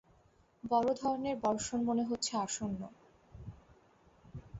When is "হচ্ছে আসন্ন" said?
2.03-2.81